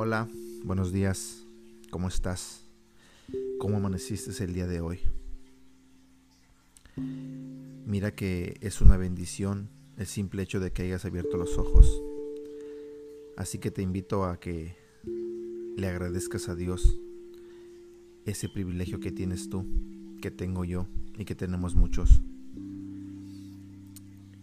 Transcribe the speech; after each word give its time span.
Hola, 0.00 0.28
buenos 0.62 0.92
días, 0.92 1.44
¿cómo 1.90 2.06
estás? 2.06 2.62
¿Cómo 3.58 3.78
amaneciste 3.78 4.44
el 4.44 4.54
día 4.54 4.68
de 4.68 4.80
hoy? 4.80 5.00
Mira 7.84 8.12
que 8.14 8.58
es 8.60 8.80
una 8.80 8.96
bendición 8.96 9.68
el 9.96 10.06
simple 10.06 10.44
hecho 10.44 10.60
de 10.60 10.70
que 10.70 10.82
hayas 10.82 11.04
abierto 11.04 11.36
los 11.36 11.58
ojos. 11.58 12.00
Así 13.36 13.58
que 13.58 13.72
te 13.72 13.82
invito 13.82 14.24
a 14.24 14.38
que 14.38 14.76
le 15.76 15.88
agradezcas 15.88 16.48
a 16.48 16.54
Dios 16.54 16.96
ese 18.24 18.48
privilegio 18.48 19.00
que 19.00 19.10
tienes 19.10 19.48
tú, 19.48 19.66
que 20.22 20.30
tengo 20.30 20.64
yo 20.64 20.86
y 21.18 21.24
que 21.24 21.34
tenemos 21.34 21.74
muchos. 21.74 22.20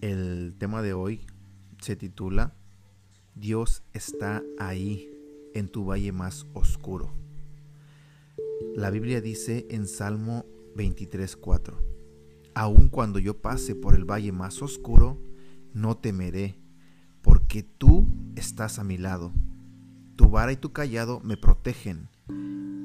El 0.01 0.53
tema 0.57 0.81
de 0.81 0.91
hoy 0.91 1.21
se 1.79 1.95
titula 1.95 2.53
Dios 3.35 3.83
está 3.93 4.43
ahí 4.59 5.14
en 5.55 5.69
tu 5.69 5.85
valle 5.85 6.11
más 6.11 6.45
oscuro. 6.53 7.11
La 8.75 8.91
Biblia 8.91 9.21
dice 9.21 9.65
en 9.71 9.87
Salmo 9.87 10.45
23:4, 10.75 11.73
Aun 12.53 12.89
cuando 12.89 13.19
yo 13.19 13.41
pase 13.41 13.73
por 13.73 13.95
el 13.95 14.05
valle 14.05 14.31
más 14.31 14.61
oscuro, 14.61 15.17
no 15.73 15.97
temeré, 15.97 16.59
porque 17.21 17.63
tú 17.63 18.05
estás 18.35 18.79
a 18.79 18.83
mi 18.83 18.97
lado. 18.97 19.33
Tu 20.15 20.29
vara 20.29 20.51
y 20.51 20.57
tu 20.57 20.71
callado 20.71 21.19
me 21.21 21.37
protegen 21.37 22.09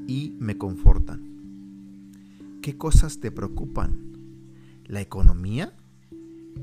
y 0.07 0.37
me 0.41 0.57
confortan. 0.57 1.29
¿Qué 2.63 2.77
cosas 2.77 3.21
te 3.21 3.31
preocupan? 3.31 4.13
¿La 4.87 5.01
economía? 5.01 5.75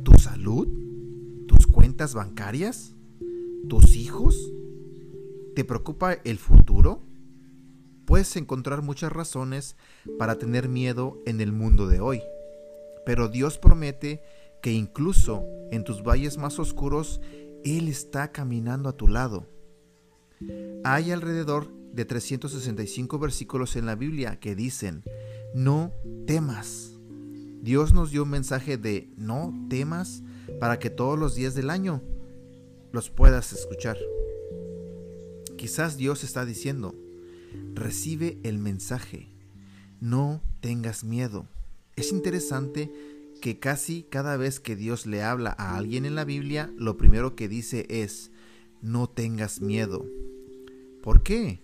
¿Tu 0.04 0.14
salud? 0.20 0.68
¿Tus 1.48 1.68
cuentas 1.68 2.14
bancarias? 2.14 2.96
¿Tus 3.70 3.96
hijos? 3.96 4.54
¿Te 5.58 5.66
preocupa 5.66 6.14
el 6.24 6.38
futuro? 6.38 7.02
Puedes 8.06 8.36
encontrar 8.36 8.84
muchas 8.84 9.12
razones 9.12 9.76
para 10.20 10.38
tener 10.38 10.70
miedo 10.70 11.20
en 11.26 11.42
el 11.42 11.52
mundo 11.52 11.88
de 11.88 12.00
hoy, 12.00 12.22
pero 13.08 13.28
Dios 13.28 13.58
promete 13.58 14.22
que 14.62 14.72
incluso 14.72 15.48
en 15.72 15.84
tus 15.84 16.04
valles 16.04 16.38
más 16.38 16.60
oscuros, 16.60 17.22
Él 17.66 17.88
está 17.88 18.32
caminando 18.32 18.88
a 18.88 18.98
tu 18.98 19.08
lado. 19.08 19.48
Hay 20.84 21.10
alrededor 21.10 21.74
de 21.92 22.06
365 22.06 23.18
versículos 23.18 23.76
en 23.78 23.88
la 23.88 23.96
Biblia 23.96 24.40
que 24.40 24.54
dicen, 24.54 25.04
no 25.56 25.92
temas. 26.28 27.00
Dios 27.64 27.94
nos 27.94 28.12
dio 28.12 28.22
un 28.22 28.30
mensaje 28.30 28.78
de 28.78 29.10
no 29.18 29.52
temas 29.72 30.22
para 30.60 30.78
que 30.78 30.92
todos 30.92 31.18
los 31.18 31.34
días 31.34 31.56
del 31.56 31.72
año 31.72 32.04
los 32.92 33.10
puedas 33.10 33.54
escuchar. 33.54 33.98
Quizás 35.58 35.98
Dios 35.98 36.24
está 36.24 36.46
diciendo, 36.46 36.96
recibe 37.74 38.38
el 38.44 38.60
mensaje, 38.60 39.30
no 40.00 40.42
tengas 40.62 41.04
miedo. 41.04 41.48
Es 41.96 42.12
interesante 42.12 42.92
que 43.42 43.60
casi 43.60 44.04
cada 44.04 44.38
vez 44.38 44.60
que 44.60 44.76
Dios 44.76 45.06
le 45.06 45.24
habla 45.24 45.56
a 45.58 45.76
alguien 45.76 46.06
en 46.06 46.16
la 46.16 46.26
Biblia, 46.26 46.72
lo 46.78 46.98
primero 46.98 47.36
que 47.36 47.48
dice 47.48 47.86
es, 47.90 48.32
no 48.82 49.10
tengas 49.10 49.62
miedo. 49.62 50.06
¿Por 51.02 51.24
qué? 51.24 51.62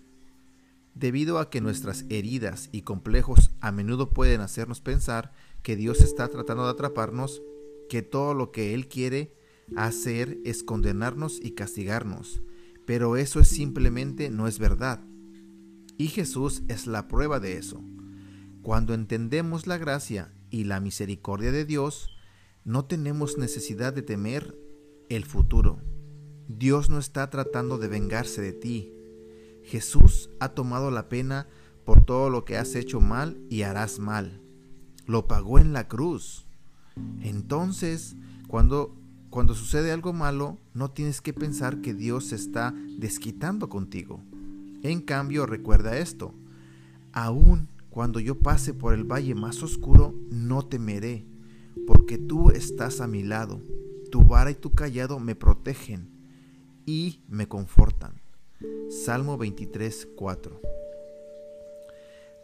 Debido 0.95 1.39
a 1.39 1.49
que 1.49 1.61
nuestras 1.61 2.05
heridas 2.09 2.69
y 2.71 2.81
complejos 2.81 3.51
a 3.61 3.71
menudo 3.71 4.09
pueden 4.09 4.41
hacernos 4.41 4.81
pensar 4.81 5.33
que 5.61 5.75
Dios 5.75 6.01
está 6.01 6.27
tratando 6.27 6.65
de 6.65 6.71
atraparnos, 6.71 7.41
que 7.89 8.01
todo 8.01 8.33
lo 8.33 8.51
que 8.51 8.73
Él 8.73 8.87
quiere 8.87 9.33
hacer 9.75 10.39
es 10.45 10.63
condenarnos 10.63 11.39
y 11.41 11.51
castigarnos, 11.51 12.41
pero 12.85 13.17
eso 13.17 13.39
es 13.39 13.47
simplemente 13.47 14.29
no 14.29 14.47
es 14.47 14.59
verdad. 14.59 15.03
Y 15.97 16.07
Jesús 16.07 16.63
es 16.67 16.87
la 16.87 17.07
prueba 17.07 17.39
de 17.39 17.57
eso. 17.57 17.83
Cuando 18.61 18.93
entendemos 18.93 19.67
la 19.67 19.77
gracia 19.77 20.33
y 20.49 20.63
la 20.63 20.79
misericordia 20.79 21.51
de 21.51 21.65
Dios, 21.65 22.09
no 22.63 22.85
tenemos 22.85 23.37
necesidad 23.37 23.93
de 23.93 24.01
temer 24.01 24.57
el 25.09 25.25
futuro. 25.25 25.81
Dios 26.47 26.89
no 26.89 26.97
está 26.97 27.29
tratando 27.29 27.77
de 27.77 27.87
vengarse 27.87 28.41
de 28.41 28.53
ti. 28.53 28.93
Jesús 29.63 30.29
ha 30.39 30.49
tomado 30.49 30.91
la 30.91 31.09
pena 31.09 31.47
por 31.85 32.03
todo 32.03 32.29
lo 32.29 32.45
que 32.45 32.57
has 32.57 32.75
hecho 32.75 33.01
mal 33.01 33.37
y 33.49 33.63
harás 33.63 33.99
mal. 33.99 34.41
Lo 35.05 35.27
pagó 35.27 35.59
en 35.59 35.73
la 35.73 35.87
cruz. 35.87 36.47
Entonces, 37.21 38.15
cuando 38.47 38.95
cuando 39.33 39.55
sucede 39.55 39.91
algo 39.91 40.13
malo, 40.13 40.59
no 40.75 40.91
tienes 40.91 41.19
que 41.19 41.33
pensar 41.33 41.81
que 41.81 41.95
Dios 41.95 42.27
se 42.27 42.35
está 42.35 42.71
desquitando 42.99 43.67
contigo. 43.67 44.21
En 44.83 45.01
cambio, 45.01 45.47
recuerda 45.47 45.97
esto, 45.97 46.35
aun 47.13 47.67
cuando 47.89 48.19
yo 48.19 48.37
pase 48.37 48.75
por 48.75 48.93
el 48.93 49.05
valle 49.05 49.33
más 49.33 49.63
oscuro, 49.63 50.13
no 50.29 50.67
temeré, 50.67 51.25
porque 51.87 52.19
tú 52.19 52.51
estás 52.51 53.01
a 53.01 53.07
mi 53.07 53.23
lado, 53.23 53.59
tu 54.11 54.21
vara 54.23 54.51
y 54.51 54.53
tu 54.53 54.69
callado 54.73 55.17
me 55.17 55.33
protegen 55.33 56.11
y 56.85 57.23
me 57.27 57.47
confortan. 57.47 58.21
Salmo 58.91 59.39
23, 59.39 60.09
4. 60.15 60.61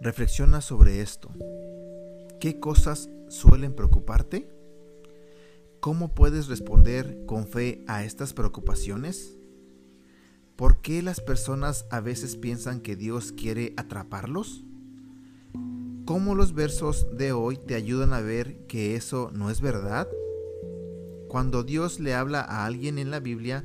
Reflexiona 0.02 0.60
sobre 0.60 1.02
esto. 1.02 1.30
¿Qué 2.40 2.60
cosas 2.60 3.12
suelen 3.28 3.76
preocuparte? 3.76 4.59
¿Cómo 5.80 6.14
puedes 6.14 6.48
responder 6.48 7.24
con 7.26 7.48
fe 7.48 7.86
a 7.88 8.04
estas 8.04 8.34
preocupaciones? 8.34 9.38
¿Por 10.58 10.82
qué 10.82 11.02
las 11.02 11.22
personas 11.22 11.86
a 11.90 12.02
veces 12.02 12.36
piensan 12.36 12.82
que 12.82 12.98
Dios 12.98 13.32
quiere 13.32 13.74
atraparlos? 13.78 14.66
¿Cómo 16.04 16.36
los 16.36 16.54
versos 16.54 17.08
de 17.16 17.32
hoy 17.32 17.56
te 17.56 17.76
ayudan 17.76 18.12
a 18.12 18.20
ver 18.20 18.66
que 18.68 18.98
eso 18.98 19.32
no 19.34 19.50
es 19.50 19.62
verdad? 19.62 20.10
Cuando 21.30 21.64
Dios 21.64 22.02
le 22.02 22.14
habla 22.14 22.42
a 22.42 22.66
alguien 22.66 22.98
en 22.98 23.10
la 23.10 23.22
Biblia, 23.22 23.64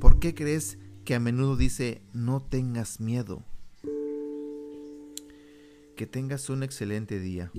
¿por 0.00 0.18
qué 0.18 0.34
crees 0.34 0.78
que 1.04 1.14
a 1.14 1.20
menudo 1.20 1.56
dice 1.56 2.02
no 2.12 2.42
tengas 2.42 2.98
miedo? 2.98 3.44
Que 5.94 6.08
tengas 6.08 6.50
un 6.50 6.64
excelente 6.64 7.20
día. 7.20 7.52